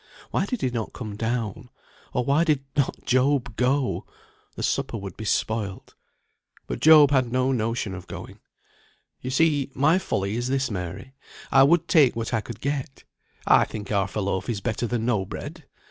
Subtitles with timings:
[0.31, 1.69] Why did he not come down?
[2.11, 4.07] Or why did not Job go?
[4.55, 5.93] The supper would be spoilt.
[6.65, 8.39] But Job had no notion of going.
[9.21, 11.13] "You see my folly is this, Mary.
[11.51, 13.03] I would take what I could get;
[13.45, 15.65] I think half a loaf is better than no bread.